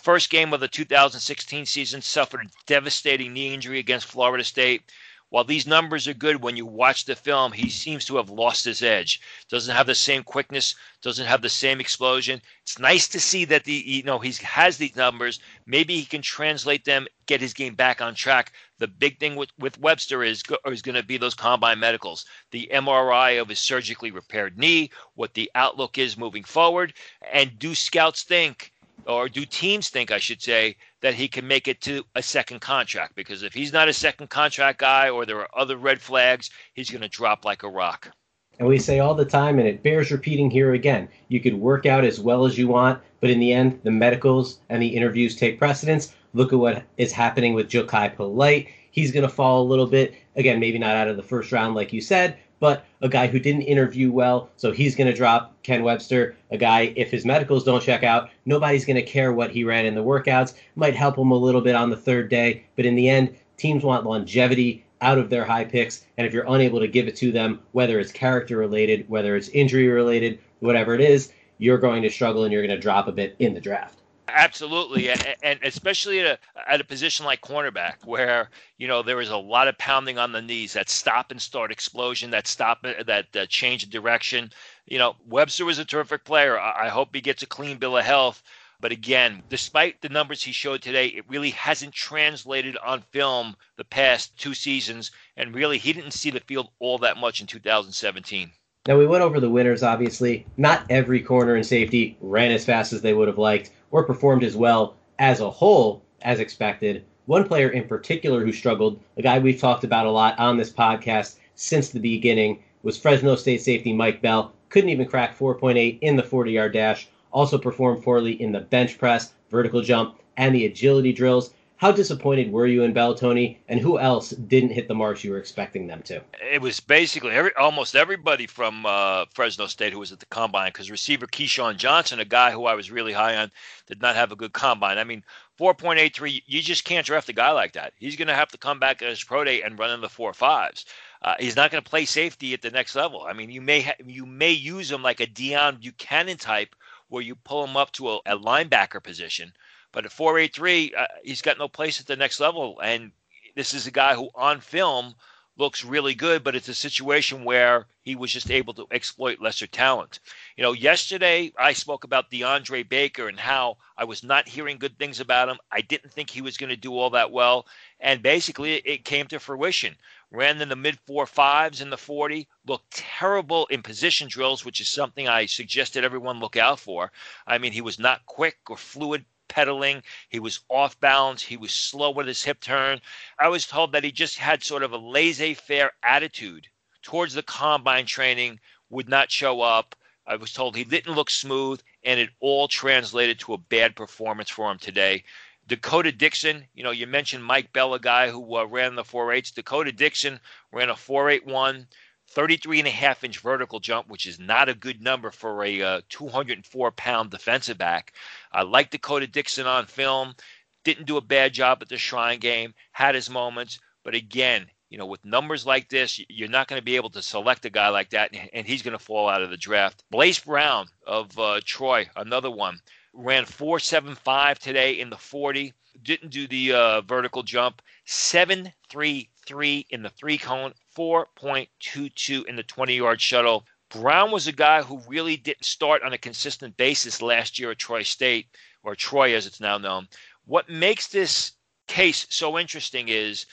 First 0.01 0.29
game 0.29 0.53
of 0.53 0.61
the 0.61 0.69
2016 0.69 1.67
season 1.67 2.03
suffered 2.03 2.47
a 2.47 2.51
devastating 2.67 3.33
knee 3.33 3.55
injury 3.55 3.79
against 3.79 4.07
Florida 4.07 4.43
State. 4.45 4.91
While 5.31 5.45
these 5.45 5.67
numbers 5.67 6.07
are 6.07 6.15
good, 6.15 6.43
when 6.43 6.57
you 6.57 6.67
watch 6.67 7.05
the 7.07 7.17
film, 7.17 7.53
he 7.53 7.71
seems 7.71 8.05
to 8.05 8.17
have 8.17 8.29
lost 8.29 8.65
his 8.65 8.83
edge. 8.83 9.21
Doesn't 9.49 9.75
have 9.75 9.87
the 9.87 9.95
same 9.95 10.23
quickness, 10.23 10.75
doesn't 11.01 11.27
have 11.27 11.43
the 11.43 11.49
same 11.49 11.81
explosion. 11.81 12.43
It's 12.63 12.79
nice 12.79 13.09
to 13.09 13.21
see 13.21 13.45
that 13.47 13.65
the 13.65 13.73
you 13.73 14.03
know 14.03 14.19
he 14.19 14.33
has 14.43 14.77
these 14.77 14.97
numbers. 14.97 15.41
Maybe 15.65 15.97
he 15.99 16.05
can 16.05 16.23
translate 16.23 16.85
them, 16.85 17.07
get 17.27 17.41
his 17.41 17.55
game 17.55 17.75
back 17.75 18.03
on 18.03 18.15
track. 18.15 18.53
The 18.79 18.89
big 18.89 19.19
thing 19.19 19.37
with, 19.37 19.51
with 19.59 19.79
Webster 19.79 20.23
is 20.23 20.43
is 20.67 20.83
going 20.83 20.97
to 20.97 21.03
be 21.03 21.17
those 21.17 21.35
combine 21.35 21.81
medicals, 21.81 22.27
the 22.51 22.69
MRI 22.73 23.41
of 23.41 23.49
his 23.49 23.61
surgically 23.61 24.11
repaired 24.11 24.59
knee, 24.59 24.91
what 25.15 25.35
the 25.35 25.51
outlook 25.55 25.99
is 25.99 26.19
moving 26.19 26.45
forward, 26.45 26.93
and 27.33 27.59
do 27.59 27.75
scouts 27.75 28.23
think 28.25 28.74
or 29.07 29.29
do 29.29 29.45
teams 29.45 29.89
think, 29.89 30.11
I 30.11 30.19
should 30.19 30.43
say, 30.43 30.77
that 31.01 31.15
he 31.15 31.29
can 31.29 31.47
make 31.47 31.69
it 31.69 31.81
to 31.83 32.05
a 32.15 32.23
second 32.23 32.61
contract? 32.61 33.15
Because 33.15 33.43
if 33.43 33.55
he's 33.55 33.73
not 33.73 33.89
a 33.89 33.93
second 33.93 34.31
contract 34.31 34.79
guy 34.79 35.11
or 35.11 35.27
there 35.27 35.41
are 35.41 35.59
other 35.59 35.77
red 35.77 36.01
flags, 36.01 36.51
he's 36.75 36.91
going 36.91 37.03
to 37.03 37.09
drop 37.09 37.45
like 37.45 37.63
a 37.63 37.69
rock. 37.69 38.11
And 38.59 38.69
we 38.69 38.79
say 38.79 39.01
all 39.01 39.15
the 39.15 39.25
time, 39.25 39.59
and 39.59 39.67
it 39.67 39.83
bears 39.83 40.13
repeating 40.13 40.51
here 40.51 40.75
again 40.75 41.09
you 41.29 41.41
could 41.41 41.55
work 41.55 41.87
out 41.87 42.05
as 42.05 42.21
well 42.21 42.45
as 42.47 42.57
you 42.57 42.69
want, 42.69 43.01
but 43.21 43.31
in 43.31 43.41
the 43.41 43.53
end, 43.53 43.81
the 43.83 43.91
medicals 43.91 44.61
and 44.69 44.81
the 44.81 44.95
interviews 44.97 45.35
take 45.35 45.59
precedence. 45.59 46.15
Look 46.35 46.53
at 46.53 46.59
what 46.59 46.85
is 46.97 47.13
happening 47.13 47.55
with 47.55 47.69
Jachai 47.69 48.15
Polite. 48.15 48.69
He's 48.91 49.11
going 49.11 49.23
to 49.23 49.29
fall 49.29 49.63
a 49.63 49.67
little 49.67 49.87
bit. 49.87 50.15
Again, 50.37 50.61
maybe 50.61 50.79
not 50.79 50.95
out 50.95 51.09
of 51.09 51.17
the 51.17 51.23
first 51.23 51.51
round, 51.51 51.75
like 51.75 51.93
you 51.93 52.01
said, 52.01 52.37
but 52.61 52.85
a 53.01 53.09
guy 53.09 53.27
who 53.27 53.39
didn't 53.39 53.63
interview 53.63 54.11
well, 54.11 54.51
so 54.57 54.73
he's 54.73 54.97
going 54.97 55.07
to 55.07 55.17
drop 55.17 55.55
Ken 55.63 55.83
Webster, 55.83 56.37
a 56.51 56.57
guy, 56.57 56.93
if 56.97 57.11
his 57.11 57.25
medicals 57.25 57.65
don't 57.65 57.83
check 57.83 58.03
out, 58.03 58.31
nobody's 58.47 58.85
going 58.85 58.97
to 58.97 59.03
care 59.03 59.33
what 59.33 59.51
he 59.51 59.65
ran 59.65 59.87
in 59.87 59.95
the 59.95 60.03
workouts. 60.03 60.55
Might 60.77 60.95
help 60.95 61.19
him 61.19 61.31
a 61.31 61.37
little 61.37 61.61
bit 61.61 61.75
on 61.75 61.91
the 61.91 61.97
third 61.97 62.29
day, 62.29 62.65
but 62.77 62.87
in 62.87 62.95
the 62.95 63.09
end, 63.09 63.37
teams 63.57 63.85
want 63.85 64.07
longevity 64.07 64.85
out 65.01 65.19
of 65.19 65.29
their 65.31 65.45
high 65.45 65.65
picks, 65.65 66.07
and 66.17 66.27
if 66.27 66.33
you're 66.33 66.47
unable 66.49 66.81
to 66.81 66.89
give 66.89 67.09
it 67.09 67.17
to 67.17 67.31
them, 67.31 67.61
whether 67.73 68.01
it's 68.01 68.13
character 68.13 68.57
related, 68.57 69.09
whether 69.09 69.37
it's 69.37 69.49
injury 69.51 69.89
related, 69.89 70.39
whatever 70.61 70.95
it 70.95 71.01
is, 71.01 71.33
you're 71.59 71.79
going 71.79 72.03
to 72.03 72.11
struggle 72.11 72.45
and 72.45 72.53
you're 72.53 72.67
going 72.67 72.75
to 72.75 72.81
drop 72.81 73.07
a 73.07 73.13
bit 73.13 73.37
in 73.39 73.55
the 73.55 73.61
draft. 73.61 74.01
Absolutely, 74.29 75.11
and, 75.11 75.37
and 75.43 75.61
especially 75.63 76.21
at 76.21 76.27
a, 76.27 76.71
at 76.73 76.81
a 76.81 76.85
position 76.85 77.27
like 77.27 77.43
cornerback, 77.43 78.05
where 78.05 78.51
you 78.79 78.89
know 78.89 79.03
there 79.03 79.21
is 79.21 79.29
a 79.29 79.37
lot 79.37 79.69
of 79.69 79.77
pounding 79.77 80.19
on 80.19 80.33
the 80.33 80.41
knees, 80.41 80.73
that 80.73 80.89
stop 80.89 81.31
and 81.31 81.41
start 81.41 81.71
explosion, 81.71 82.31
that 82.31 82.47
stop 82.47 82.83
that 82.83 83.27
uh, 83.37 83.47
change 83.47 83.83
of 83.83 83.91
direction. 83.91 84.51
You 84.87 84.99
know, 84.99 85.17
Webster 85.27 85.65
was 85.65 85.79
a 85.79 85.85
terrific 85.85 86.25
player. 86.25 86.59
I, 86.59 86.87
I 86.87 86.89
hope 86.89 87.15
he 87.15 87.21
gets 87.21 87.43
a 87.43 87.47
clean 87.47 87.79
bill 87.79 87.99
of 87.99 88.05
health. 88.05 88.43
But 88.81 88.93
again, 88.93 89.43
despite 89.49 90.01
the 90.01 90.09
numbers 90.09 90.43
he 90.43 90.53
showed 90.53 90.83
today, 90.83 91.07
it 91.07 91.29
really 91.29 91.51
hasn't 91.51 91.95
translated 91.95 92.77
on 92.79 93.03
film 93.13 93.57
the 93.77 93.85
past 93.85 94.37
two 94.39 94.53
seasons, 94.53 95.11
and 95.37 95.55
really 95.55 95.79
he 95.79 95.93
didn't 95.93 96.11
see 96.11 96.31
the 96.31 96.41
field 96.41 96.71
all 96.81 96.99
that 96.99 97.17
much 97.17 97.41
in 97.41 97.47
2017. 97.47 98.53
Now, 98.87 98.99
we 98.99 99.07
went 99.07 99.23
over 99.23 99.41
the 99.41 99.49
winners, 99.49 99.83
obviously. 99.83 100.45
Not 100.59 100.85
every 100.91 101.23
corner 101.23 101.55
and 101.55 101.65
safety 101.65 102.19
ran 102.21 102.51
as 102.51 102.67
fast 102.67 102.93
as 102.93 103.01
they 103.01 103.15
would 103.15 103.29
have 103.29 103.39
liked 103.39 103.71
or 103.95 104.03
performed 104.03 104.43
as 104.43 104.57
well 104.57 104.97
as 105.21 105.39
a 105.39 105.49
whole 105.49 106.03
as 106.23 106.41
expected. 106.41 107.05
One 107.27 107.47
player 107.47 107.69
in 107.69 107.87
particular 107.87 108.45
who 108.45 108.53
struggled, 108.53 108.99
a 109.17 109.23
guy 109.23 109.39
we've 109.39 109.61
talked 109.61 109.85
about 109.85 110.07
a 110.07 110.11
lot 110.11 110.37
on 110.37 110.57
this 110.57 110.73
podcast 110.73 111.37
since 111.55 111.91
the 111.91 112.01
beginning, 112.01 112.59
was 112.83 112.99
Fresno 112.99 113.37
State 113.37 113.63
safety 113.63 113.93
Mike 113.93 114.21
Bell. 114.21 114.53
Couldn't 114.69 114.91
even 114.91 115.07
crack 115.07 115.39
4.8 115.39 116.01
in 116.01 116.17
the 116.17 116.25
40 116.25 116.51
yard 116.51 116.73
dash. 116.73 117.07
Also 117.31 117.57
performed 117.57 118.03
poorly 118.03 118.33
in 118.43 118.51
the 118.51 118.63
bench 118.63 118.99
press, 118.99 119.35
vertical 119.49 119.81
jump, 119.81 120.19
and 120.37 120.53
the 120.53 120.67
agility 120.67 121.13
drills. 121.13 121.55
How 121.85 121.93
disappointed 121.93 122.51
were 122.51 122.67
you 122.67 122.83
in 122.83 122.95
Bell, 122.95 123.15
Tony? 123.15 123.63
And 123.69 123.79
who 123.79 123.99
else 123.99 124.31
didn't 124.31 124.71
hit 124.71 124.89
the 124.89 124.95
marks 124.95 125.23
you 125.23 125.33
were 125.33 125.37
expecting 125.37 125.87
them 125.87 126.01
to? 126.05 126.23
It 126.41 126.63
was 126.63 126.81
basically 126.81 127.33
every 127.33 127.55
almost 127.57 127.95
everybody 127.95 128.47
from 128.47 128.87
uh, 128.87 129.27
Fresno 129.35 129.67
State 129.67 129.93
who 129.93 129.99
was 129.99 130.11
at 130.11 130.19
the 130.19 130.25
combine 130.25 130.71
because 130.71 130.91
receiver 130.91 131.27
KeeSean 131.27 131.77
Johnson, 131.77 132.21
a 132.21 132.25
guy 132.25 132.53
who 132.53 132.65
I 132.65 132.73
was 132.73 132.91
really 132.91 133.13
high 133.13 133.37
on, 133.37 133.53
did 133.87 134.01
not 134.01 134.17
have 134.17 134.33
a 134.33 134.37
good 134.37 134.55
combine. 134.55 134.97
I 134.97 135.05
mean, 135.05 135.23
4.83, 135.61 136.45
you 136.47 136.63
just 136.63 136.87
can't 136.87 137.05
draft 137.05 137.29
a 137.29 137.35
guy 137.35 137.51
like 137.51 137.75
that. 137.75 137.93
He's 137.99 138.17
going 138.17 138.29
to 138.29 138.35
have 138.35 138.49
to 138.53 138.57
come 138.57 138.81
back 138.81 139.03
at 139.03 139.11
his 139.11 139.23
pro 139.23 139.45
day 139.45 139.61
and 139.61 139.79
run 139.79 139.91
in 139.91 140.01
the 140.01 140.09
four 140.09 140.33
fives. 140.33 140.87
Uh, 141.21 141.35
he's 141.39 141.55
not 141.55 141.71
going 141.71 141.85
to 141.85 141.91
play 141.91 142.07
safety 142.07 142.55
at 142.55 142.63
the 142.63 142.71
next 142.71 142.97
level. 142.97 143.27
I 143.29 143.35
mean, 143.35 143.51
you 143.51 143.61
may 143.61 143.83
ha- 143.83 144.03
you 144.07 144.25
may 144.25 144.53
use 144.53 144.91
him 144.91 145.03
like 145.03 145.21
a 145.21 145.27
Deone 145.27 145.83
Bucannon 145.83 146.41
type, 146.41 146.75
where 147.09 147.23
you 147.23 147.35
pull 147.35 147.63
him 147.63 147.77
up 147.77 147.93
to 147.93 148.09
a, 148.09 148.17
a 148.25 148.39
linebacker 148.39 149.03
position 149.03 149.53
but 149.95 150.05
at 150.05 150.13
483, 150.13 150.93
uh, 150.93 151.07
he's 151.23 151.41
got 151.41 151.57
no 151.57 151.69
place 151.69 152.01
at 152.01 152.07
the 152.07 152.17
next 152.17 152.41
level. 152.41 152.81
And 152.81 153.13
this 153.55 153.73
is 153.73 153.87
a 153.87 153.93
guy 153.93 154.17
who, 154.17 154.29
on 154.35 154.61
film, 154.61 155.15
looks 155.57 155.85
really 155.85 156.15
good, 156.15 156.43
but 156.43 156.57
it's 156.57 156.69
a 156.69 156.75
situation 156.75 157.45
where 157.45 157.87
he 158.03 158.17
was 158.17 158.33
just 158.33 158.51
able 158.51 158.75
to 158.75 158.89
exploit 158.91 159.41
lesser 159.41 159.69
talent. 159.69 160.19
You 160.57 160.65
know, 160.65 160.73
yesterday 160.73 161.53
I 161.57 161.75
spoke 161.75 162.03
about 162.03 162.29
DeAndre 162.29 162.89
Baker 162.89 163.29
and 163.29 163.39
how 163.39 163.77
I 163.97 164.03
was 164.03 164.25
not 164.25 164.49
hearing 164.49 164.79
good 164.79 164.99
things 164.99 165.21
about 165.21 165.49
him. 165.49 165.59
I 165.71 165.81
didn't 165.81 166.13
think 166.13 166.29
he 166.29 166.43
was 166.43 166.57
going 166.57 166.71
to 166.71 166.77
do 166.77 166.93
all 166.99 167.11
that 167.11 167.31
well. 167.31 167.67
And 168.01 168.21
basically, 168.21 168.75
it 168.75 169.05
came 169.05 169.29
to 169.29 169.39
fruition. 169.39 169.95
Ran 170.33 170.61
in 170.61 170.69
the 170.69 170.75
mid 170.75 170.99
four 171.07 171.25
fives 171.25 171.81
in 171.81 171.91
the 171.91 171.97
40, 171.97 172.49
looked 172.67 172.91
terrible 172.91 173.67
in 173.67 173.81
position 173.81 174.27
drills, 174.27 174.65
which 174.65 174.81
is 174.81 174.89
something 174.89 175.29
I 175.29 175.47
suggested 175.47 176.03
everyone 176.03 176.41
look 176.41 176.57
out 176.57 176.81
for. 176.81 177.13
I 177.47 177.59
mean, 177.59 177.71
he 177.71 177.81
was 177.81 178.01
not 178.01 178.27
quick 178.27 178.57
or 178.69 178.77
fluid 178.77 179.25
pedaling. 179.49 180.03
He 180.29 180.39
was 180.41 180.61
off 180.69 180.99
balance. 181.01 181.43
He 181.43 181.57
was 181.57 181.73
slow 181.73 182.11
with 182.11 182.27
his 182.27 182.43
hip 182.43 182.61
turn. 182.61 183.01
I 183.39 183.49
was 183.49 183.67
told 183.67 183.93
that 183.93 184.05
he 184.05 184.13
just 184.13 184.39
had 184.39 184.63
sort 184.63 184.83
of 184.83 184.93
a 184.93 184.99
laissez 184.99 185.55
faire 185.55 185.93
attitude 186.03 186.69
towards 187.03 187.35
the 187.35 187.43
combine 187.43 188.07
training, 188.07 188.59
would 188.91 189.09
not 189.09 189.31
show 189.31 189.61
up. 189.61 189.95
I 190.27 190.37
was 190.37 190.53
told 190.53 190.75
he 190.75 190.85
didn't 190.85 191.15
look 191.15 191.31
smooth, 191.31 191.83
and 192.03 192.19
it 192.19 192.31
all 192.41 192.67
translated 192.67 193.39
to 193.41 193.53
a 193.53 193.59
bad 193.59 193.95
performance 193.95 194.49
for 194.49 194.71
him 194.71 194.79
today. 194.79 195.23
Dakota 195.67 196.13
Dixon, 196.13 196.67
you 196.75 196.83
know, 196.83 196.91
you 196.91 197.07
mentioned 197.07 197.45
Mike 197.45 197.73
Bell, 197.73 197.95
a 197.95 197.99
guy 197.99 198.29
who 198.29 198.57
uh, 198.57 198.65
ran 198.65 198.95
the 198.95 199.03
4.8s. 199.03 199.55
Dakota 199.55 199.93
Dixon 199.93 200.41
ran 200.73 200.91
a 200.91 200.95
4.81. 200.95 201.87
33 202.35 202.81
and 202.81 202.89
a 202.89 202.91
half 202.91 203.23
inch 203.23 203.39
vertical 203.39 203.79
jump, 203.79 204.09
which 204.09 204.27
is 204.27 204.41
not 204.41 204.69
a 204.69 204.75
good 204.75 205.01
number 205.01 205.31
for 205.31 205.65
a 205.65 205.81
uh, 205.81 206.01
204 206.09 206.91
pound 206.93 207.31
defensive 207.31 207.79
back. 207.79 208.13
I 208.53 208.63
like 208.63 208.91
Dakota 208.91 209.27
Dixon 209.27 209.67
on 209.67 209.87
film. 209.87 210.35
Didn't 210.83 211.07
do 211.07 211.17
a 211.17 211.23
bad 211.23 211.55
job 211.55 211.79
at 211.81 211.89
the 211.89 211.97
Shrine 211.97 212.41
game. 212.41 212.75
Had 212.93 213.15
his 213.15 213.31
moments, 213.31 213.79
but 214.03 214.15
again, 214.15 214.67
you 214.91 214.99
know, 214.99 215.07
with 215.07 215.25
numbers 215.25 215.67
like 215.67 215.89
this, 215.89 216.21
you're 216.29 216.49
not 216.49 216.69
going 216.69 216.81
to 216.81 216.85
be 216.85 216.97
able 216.97 217.11
to 217.11 217.23
select 217.23 217.65
a 217.65 217.71
guy 217.71 217.89
like 217.89 218.11
that, 218.11 218.33
and 218.53 218.67
he's 218.67 218.83
going 218.83 218.97
to 218.97 219.05
fall 219.05 219.29
out 219.29 219.43
of 219.43 219.51
the 219.51 219.57
draft. 219.57 220.05
Blace 220.11 220.39
Brown 220.39 220.87
of 221.07 221.37
uh, 221.39 221.61
Troy, 221.65 222.09
another 222.15 222.51
one, 222.51 222.79
ran 223.13 223.45
4.75 223.45 224.59
today 224.59 225.01
in 225.01 225.11
the 225.11 225.17
40. 225.17 225.73
Didn't 226.03 226.31
do 226.31 226.47
the 226.47 226.73
uh, 226.73 227.01
vertical 227.01 227.43
jump. 227.43 227.83
7.33 228.07 229.87
in 229.91 230.03
the 230.03 230.11
three 230.11 230.39
cone. 230.39 230.75
4.22 230.95 232.47
in 232.47 232.57
the 232.57 232.63
20 232.63 232.97
yard 232.97 233.21
shuttle. 233.21 233.65
Brown 233.91 234.31
was 234.31 234.47
a 234.47 234.53
guy 234.53 234.83
who 234.83 235.03
really 235.07 235.37
didn't 235.37 235.65
start 235.65 236.03
on 236.03 236.13
a 236.13 236.19
consistent 236.19 236.77
basis 236.77 237.23
last 237.23 237.59
year 237.59 237.71
at 237.71 237.79
Troy 237.79 238.03
State, 238.03 238.49
or 238.83 238.95
Troy 238.95 239.35
as 239.35 239.47
it's 239.47 239.61
now 239.61 239.79
known. 239.79 240.09
What 240.47 240.69
makes 240.69 241.09
this 241.09 241.53
case 241.87 242.27
so 242.31 242.59
interesting 242.59 243.09
is 243.09 243.47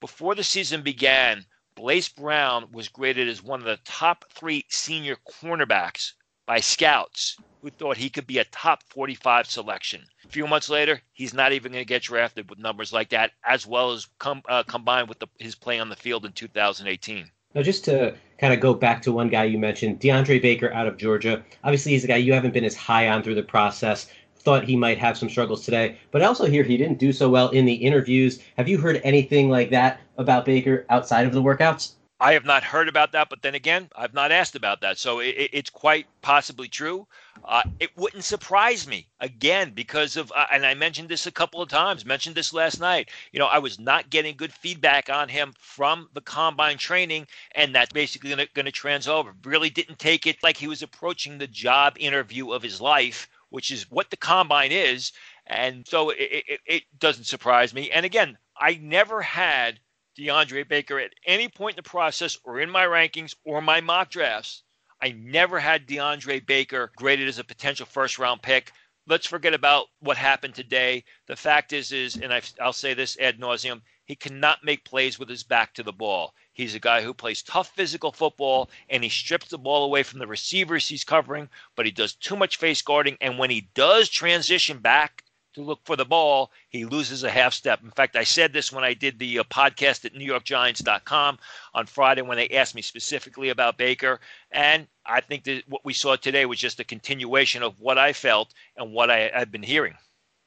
before 0.00 0.34
the 0.34 0.44
season 0.44 0.82
began, 0.82 1.46
Blace 1.76 2.08
Brown 2.08 2.70
was 2.72 2.88
graded 2.88 3.28
as 3.28 3.42
one 3.42 3.60
of 3.60 3.66
the 3.66 3.78
top 3.84 4.24
three 4.32 4.64
senior 4.68 5.16
cornerbacks 5.28 6.12
by 6.46 6.60
scouts 6.60 7.36
who 7.64 7.70
thought 7.70 7.96
he 7.96 8.10
could 8.10 8.26
be 8.26 8.36
a 8.36 8.44
top 8.44 8.82
45 8.90 9.48
selection. 9.48 10.04
A 10.22 10.28
few 10.28 10.46
months 10.46 10.68
later, 10.68 11.00
he's 11.14 11.32
not 11.32 11.52
even 11.52 11.72
going 11.72 11.82
to 11.82 11.88
get 11.88 12.02
drafted 12.02 12.50
with 12.50 12.58
numbers 12.58 12.92
like 12.92 13.08
that, 13.08 13.30
as 13.42 13.66
well 13.66 13.92
as 13.92 14.06
com- 14.18 14.42
uh, 14.50 14.62
combined 14.64 15.08
with 15.08 15.18
the, 15.18 15.28
his 15.38 15.54
play 15.54 15.80
on 15.80 15.88
the 15.88 15.96
field 15.96 16.26
in 16.26 16.32
2018. 16.32 17.30
Now, 17.54 17.62
just 17.62 17.82
to 17.86 18.14
kind 18.36 18.52
of 18.52 18.60
go 18.60 18.74
back 18.74 19.00
to 19.02 19.12
one 19.12 19.30
guy 19.30 19.44
you 19.44 19.58
mentioned, 19.58 19.98
DeAndre 19.98 20.42
Baker 20.42 20.74
out 20.74 20.86
of 20.86 20.98
Georgia. 20.98 21.42
Obviously, 21.62 21.92
he's 21.92 22.04
a 22.04 22.08
guy 22.08 22.16
you 22.16 22.34
haven't 22.34 22.52
been 22.52 22.66
as 22.66 22.76
high 22.76 23.08
on 23.08 23.22
through 23.22 23.36
the 23.36 23.42
process. 23.42 24.10
Thought 24.36 24.64
he 24.64 24.76
might 24.76 24.98
have 24.98 25.16
some 25.16 25.30
struggles 25.30 25.64
today, 25.64 25.96
but 26.10 26.20
I 26.20 26.26
also 26.26 26.44
hear 26.44 26.64
he 26.64 26.76
didn't 26.76 26.98
do 26.98 27.14
so 27.14 27.30
well 27.30 27.48
in 27.48 27.64
the 27.64 27.72
interviews. 27.72 28.42
Have 28.58 28.68
you 28.68 28.76
heard 28.76 29.00
anything 29.02 29.48
like 29.48 29.70
that 29.70 30.00
about 30.18 30.44
Baker 30.44 30.84
outside 30.90 31.26
of 31.26 31.32
the 31.32 31.42
workouts? 31.42 31.92
I 32.24 32.32
have 32.32 32.46
not 32.46 32.64
heard 32.64 32.88
about 32.88 33.12
that, 33.12 33.28
but 33.28 33.42
then 33.42 33.54
again, 33.54 33.90
I've 33.94 34.14
not 34.14 34.32
asked 34.32 34.56
about 34.56 34.80
that. 34.80 34.96
So 34.96 35.18
it, 35.18 35.50
it's 35.52 35.68
quite 35.68 36.06
possibly 36.22 36.68
true. 36.68 37.06
Uh, 37.44 37.64
it 37.78 37.94
wouldn't 37.98 38.24
surprise 38.24 38.88
me 38.88 39.06
again 39.20 39.72
because 39.74 40.16
of, 40.16 40.32
uh, 40.34 40.46
and 40.50 40.64
I 40.64 40.72
mentioned 40.72 41.10
this 41.10 41.26
a 41.26 41.30
couple 41.30 41.60
of 41.60 41.68
times, 41.68 42.06
mentioned 42.06 42.34
this 42.34 42.54
last 42.54 42.80
night. 42.80 43.10
You 43.32 43.40
know, 43.40 43.46
I 43.46 43.58
was 43.58 43.78
not 43.78 44.08
getting 44.08 44.38
good 44.38 44.54
feedback 44.54 45.10
on 45.10 45.28
him 45.28 45.52
from 45.58 46.08
the 46.14 46.22
combine 46.22 46.78
training, 46.78 47.26
and 47.54 47.74
that's 47.74 47.92
basically 47.92 48.30
going 48.30 48.64
to 48.64 48.72
trans 48.72 49.06
over. 49.06 49.34
Really 49.44 49.68
didn't 49.68 49.98
take 49.98 50.26
it 50.26 50.42
like 50.42 50.56
he 50.56 50.66
was 50.66 50.80
approaching 50.80 51.36
the 51.36 51.46
job 51.46 51.94
interview 52.00 52.52
of 52.52 52.62
his 52.62 52.80
life, 52.80 53.28
which 53.50 53.70
is 53.70 53.90
what 53.90 54.08
the 54.08 54.16
combine 54.16 54.72
is. 54.72 55.12
And 55.46 55.86
so 55.86 56.08
it, 56.08 56.42
it, 56.48 56.60
it 56.64 56.82
doesn't 56.98 57.24
surprise 57.24 57.74
me. 57.74 57.90
And 57.90 58.06
again, 58.06 58.38
I 58.58 58.80
never 58.80 59.20
had 59.20 59.78
DeAndre 60.16 60.68
Baker 60.68 61.00
at 61.00 61.12
any 61.26 61.48
point 61.48 61.74
in 61.74 61.82
the 61.82 61.88
process 61.88 62.38
or 62.44 62.60
in 62.60 62.70
my 62.70 62.84
rankings 62.84 63.34
or 63.44 63.60
my 63.60 63.80
mock 63.80 64.10
drafts. 64.10 64.62
I 65.02 65.10
never 65.10 65.58
had 65.58 65.86
DeAndre 65.86 66.46
Baker 66.46 66.92
graded 66.96 67.26
as 67.26 67.38
a 67.38 67.44
potential 67.44 67.84
first 67.84 68.18
round 68.18 68.40
pick. 68.40 68.70
Let's 69.06 69.26
forget 69.26 69.52
about 69.52 69.88
what 69.98 70.16
happened 70.16 70.54
today. 70.54 71.04
The 71.26 71.36
fact 71.36 71.72
is, 71.72 71.90
is, 71.90 72.16
and 72.16 72.32
i 72.32 72.40
will 72.60 72.72
say 72.72 72.94
this 72.94 73.18
ad 73.18 73.38
nauseum, 73.38 73.82
he 74.04 74.14
cannot 74.14 74.62
make 74.62 74.84
plays 74.84 75.18
with 75.18 75.28
his 75.28 75.42
back 75.42 75.74
to 75.74 75.82
the 75.82 75.92
ball. 75.92 76.32
He's 76.52 76.76
a 76.76 76.80
guy 76.80 77.02
who 77.02 77.12
plays 77.12 77.42
tough 77.42 77.74
physical 77.74 78.12
football 78.12 78.70
and 78.88 79.02
he 79.02 79.10
strips 79.10 79.48
the 79.48 79.58
ball 79.58 79.84
away 79.84 80.04
from 80.04 80.20
the 80.20 80.26
receivers 80.28 80.88
he's 80.88 81.02
covering, 81.02 81.50
but 81.74 81.86
he 81.86 81.92
does 81.92 82.14
too 82.14 82.36
much 82.36 82.56
face 82.56 82.82
guarding. 82.82 83.16
And 83.20 83.36
when 83.36 83.50
he 83.50 83.68
does 83.74 84.08
transition 84.08 84.78
back 84.78 85.23
to 85.54 85.62
look 85.62 85.80
for 85.84 85.96
the 85.96 86.04
ball, 86.04 86.50
he 86.68 86.84
loses 86.84 87.24
a 87.24 87.30
half 87.30 87.54
step. 87.54 87.82
In 87.82 87.90
fact, 87.90 88.16
I 88.16 88.24
said 88.24 88.52
this 88.52 88.72
when 88.72 88.84
I 88.84 88.94
did 88.94 89.18
the 89.18 89.38
uh, 89.38 89.44
podcast 89.44 90.04
at 90.04 90.14
NewYorkGiants.com 90.14 91.38
on 91.74 91.86
Friday 91.86 92.22
when 92.22 92.36
they 92.36 92.48
asked 92.50 92.74
me 92.74 92.82
specifically 92.82 93.48
about 93.48 93.78
Baker. 93.78 94.20
And 94.50 94.86
I 95.06 95.20
think 95.20 95.44
that 95.44 95.62
what 95.68 95.84
we 95.84 95.92
saw 95.92 96.16
today 96.16 96.46
was 96.46 96.58
just 96.58 96.80
a 96.80 96.84
continuation 96.84 97.62
of 97.62 97.78
what 97.78 97.98
I 97.98 98.12
felt 98.12 98.52
and 98.76 98.92
what 98.92 99.10
I, 99.10 99.30
I've 99.34 99.52
been 99.52 99.62
hearing. 99.62 99.94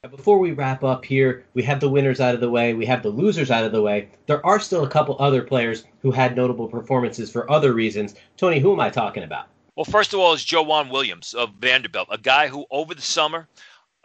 Before 0.08 0.38
we 0.38 0.52
wrap 0.52 0.84
up 0.84 1.04
here, 1.04 1.44
we 1.54 1.64
have 1.64 1.80
the 1.80 1.88
winners 1.88 2.20
out 2.20 2.34
of 2.34 2.40
the 2.40 2.50
way, 2.50 2.72
we 2.72 2.86
have 2.86 3.02
the 3.02 3.08
losers 3.08 3.50
out 3.50 3.64
of 3.64 3.72
the 3.72 3.82
way. 3.82 4.08
There 4.26 4.44
are 4.46 4.60
still 4.60 4.84
a 4.84 4.88
couple 4.88 5.16
other 5.18 5.42
players 5.42 5.84
who 6.02 6.12
had 6.12 6.36
notable 6.36 6.68
performances 6.68 7.32
for 7.32 7.50
other 7.50 7.72
reasons. 7.72 8.14
Tony, 8.36 8.60
who 8.60 8.72
am 8.72 8.78
I 8.78 8.90
talking 8.90 9.24
about? 9.24 9.48
Well, 9.74 9.84
first 9.84 10.12
of 10.12 10.20
all, 10.20 10.32
is 10.32 10.44
Joejuan 10.44 10.90
Williams 10.90 11.34
of 11.34 11.54
Vanderbilt, 11.58 12.08
a 12.10 12.18
guy 12.18 12.46
who 12.46 12.66
over 12.70 12.94
the 12.94 13.02
summer 13.02 13.48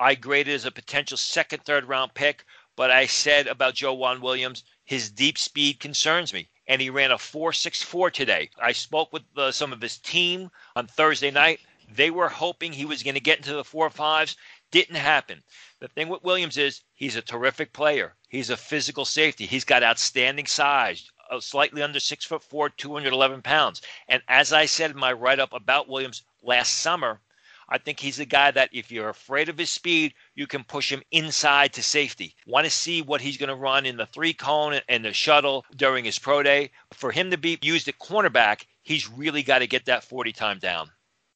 I 0.04 0.16
graded 0.16 0.54
as 0.54 0.66
a 0.66 0.72
potential 0.72 1.16
second, 1.16 1.64
third 1.64 1.86
round 1.86 2.14
pick, 2.14 2.44
but 2.76 2.92
I 2.92 3.06
said 3.06 3.48
about 3.48 3.76
Joejuan 3.76 4.20
Williams, 4.20 4.66
his 4.84 5.10
deep 5.10 5.38
speed 5.38 5.80
concerns 5.80 6.34
me. 6.34 6.50
And 6.68 6.82
he 6.82 6.90
ran 6.90 7.12
a 7.12 7.16
4.64 7.16 8.12
today. 8.12 8.50
I 8.62 8.74
spoke 8.74 9.14
with 9.14 9.24
uh, 9.38 9.54
some 9.54 9.72
of 9.72 9.80
his 9.80 9.98
team 9.98 10.52
on 10.76 10.88
Thursday 10.88 11.32
night. 11.32 11.62
They 11.88 12.12
were 12.12 12.28
hoping 12.28 12.74
he 12.74 12.84
was 12.84 13.02
going 13.02 13.14
to 13.14 13.22
get 13.22 13.38
into 13.38 13.54
the 13.54 13.64
four 13.64 13.90
fives. 13.90 14.36
Didn't 14.72 14.98
happen. 14.98 15.42
The 15.80 15.88
thing 15.88 16.10
with 16.10 16.22
Williams 16.22 16.58
is 16.58 16.82
he's 16.94 17.16
a 17.16 17.22
terrific 17.22 17.72
player. 17.72 18.18
He's 18.28 18.50
a 18.50 18.58
physical 18.58 19.06
safety. 19.06 19.46
He's 19.46 19.64
got 19.64 19.84
outstanding 19.84 20.48
size, 20.48 21.10
uh, 21.32 21.40
slightly 21.40 21.82
under 21.82 22.02
six 22.02 22.26
foot 22.26 22.44
four, 22.44 22.68
211 22.68 23.42
pounds. 23.42 23.82
And 24.10 24.22
as 24.28 24.52
I 24.52 24.66
said 24.66 24.92
in 24.92 24.98
my 24.98 25.14
write 25.14 25.40
up 25.40 25.54
about 25.54 25.88
Williams 25.88 26.24
last 26.42 26.80
summer, 26.80 27.22
I 27.70 27.78
think 27.78 28.00
he's 28.00 28.20
a 28.20 28.26
guy 28.26 28.52
that 28.52 28.70
if 28.72 28.92
you're 28.92 29.10
afraid 29.10 29.50
of 29.50 29.58
his 29.58 29.70
speed, 29.70 30.14
you 30.36 30.48
can 30.48 30.64
push 30.64 30.92
him 30.92 31.02
inside 31.12 31.74
to 31.74 31.84
safety. 31.84 32.36
Want 32.46 32.66
to 32.66 32.72
see 32.72 33.02
what 33.02 33.22
he's 33.22 33.38
going 33.38 33.50
to 33.50 33.56
run 33.56 33.86
in 33.86 33.98
the 33.98 34.06
three 34.06 34.34
cone 34.34 34.80
and 34.90 35.04
the 35.04 35.14
shuttle 35.14 35.66
during 35.76 36.06
his 36.06 36.20
pro 36.20 36.44
day. 36.44 36.72
For 36.92 37.12
him 37.12 37.32
to 37.32 37.38
be 37.38 37.58
used 37.62 37.88
at 37.88 38.00
cornerback, 38.00 38.66
he's 38.82 39.10
really 39.10 39.44
got 39.44 39.60
to 39.60 39.68
get 39.68 39.86
that 39.86 40.04
40 40.04 40.32
time 40.32 40.60
down. 40.60 40.90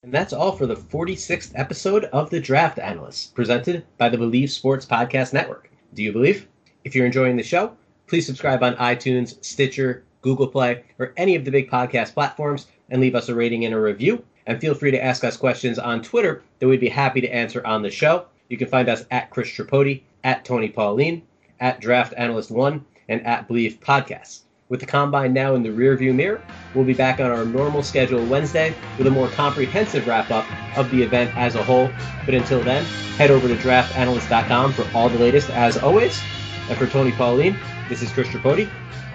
And 0.04 0.14
that's 0.14 0.34
all 0.34 0.52
for 0.52 0.68
the 0.68 0.76
46th 0.76 1.52
episode 1.56 2.06
of 2.06 2.30
The 2.30 2.40
Draft 2.40 2.78
Analysts, 2.78 3.28
presented 3.28 3.84
by 3.98 4.10
the 4.10 4.18
Believe 4.18 4.52
Sports 4.52 4.86
Podcast 4.86 5.34
Network. 5.34 5.72
Do 5.94 6.04
you 6.04 6.14
believe? 6.14 6.48
If 6.84 6.96
you're 6.96 7.06
enjoying 7.06 7.36
the 7.36 7.44
show, 7.44 7.76
please 8.06 8.26
subscribe 8.26 8.64
on 8.64 8.76
iTunes, 8.76 9.44
Stitcher, 9.44 10.04
Google 10.22 10.48
Play, 10.48 10.84
or 11.00 11.14
any 11.18 11.36
of 11.36 11.46
the 11.46 11.52
big 11.52 11.70
podcast 11.70 12.14
platforms 12.14 12.68
and 12.90 13.02
leave 13.02 13.16
us 13.16 13.30
a 13.30 13.36
rating 13.36 13.66
and 13.66 13.74
a 13.74 13.80
review. 13.80 14.24
And 14.48 14.60
feel 14.60 14.74
free 14.74 14.92
to 14.92 15.04
ask 15.04 15.24
us 15.24 15.38
questions 15.38 15.78
on 15.78 16.02
Twitter 16.02 16.42
that 16.60 16.68
we'd 16.68 16.80
be 16.80 16.90
happy 16.90 17.22
to 17.22 17.30
answer 17.30 17.66
on 17.68 17.82
the 17.82 17.92
show. 17.92 18.26
You 18.50 18.58
can 18.58 18.68
find 18.68 18.90
us 18.90 19.06
at 19.12 19.30
Chris 19.30 19.50
Tripodi, 19.50 20.02
at 20.24 20.46
Tony 20.46 20.70
Pauline, 20.70 21.22
at 21.60 21.82
Draft 21.82 22.14
Analyst 22.18 22.50
One, 22.50 22.86
and 23.10 23.26
at 23.26 23.48
Believe 23.48 23.80
Podcasts. 23.82 24.42
With 24.70 24.82
the 24.82 24.86
combine 24.86 25.32
now 25.32 25.56
in 25.56 25.64
the 25.64 25.70
rearview 25.70 26.14
mirror, 26.14 26.42
we'll 26.74 26.84
be 26.84 26.94
back 26.94 27.20
on 27.22 27.32
our 27.32 27.46
normal 27.46 27.84
schedule 27.84 28.26
Wednesday 28.26 28.76
with 28.98 29.08
a 29.08 29.12
more 29.12 29.30
comprehensive 29.30 30.08
wrap 30.08 30.30
up 30.30 30.46
of 30.78 30.92
the 30.92 31.02
event 31.02 31.36
as 31.38 31.56
a 31.56 31.64
whole. 31.64 31.90
But 32.26 32.34
until 32.34 32.62
then, 32.62 32.84
head 33.16 33.32
over 33.32 33.48
to 33.48 33.56
draftanalyst.com 33.56 34.74
for 34.74 34.86
all 34.94 35.08
the 35.08 35.20
latest 35.20 35.50
as 35.52 35.78
always. 35.78 36.22
And 36.70 36.78
for 36.78 36.88
Tony 36.88 37.14
Pauline, 37.14 37.58
this 37.88 38.02
is 38.02 38.12
Chris 38.12 38.28
Tripodi. 38.28 38.70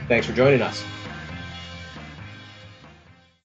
Thanks 0.08 0.26
for 0.26 0.32
joining 0.32 0.62
us. 0.62 0.82